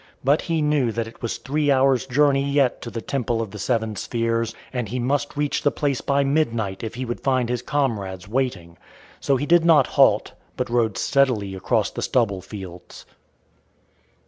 [0.23, 3.59] But he knew that it was three hours' journey yet to the Temple of the
[3.59, 7.61] Seven Spheres, and he must reach the place by midnight if he would find his
[7.61, 8.79] comrades waiting.
[9.19, 13.05] So he did not halt, but rode steadily across the stubble fields.